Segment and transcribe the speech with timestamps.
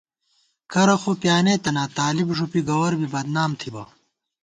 [0.71, 3.83] کرہ خو پیانېتہ نا طالب ݫُپی گور بی بدنام تھِبہ